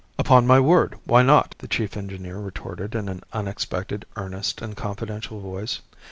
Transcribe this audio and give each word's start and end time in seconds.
"Upon 0.17 0.47
my 0.47 0.59
word, 0.59 0.93
and 0.93 1.01
why 1.05 1.21
not?" 1.21 1.53
the 1.59 1.67
chief 1.67 1.95
engineer 1.95 2.39
retorted 2.39 2.95
in 2.95 3.07
an 3.07 3.21
unexpectedly 3.33 4.07
earnest 4.15 4.59
and 4.59 4.75
confidential 4.75 5.39
voice. 5.39 5.79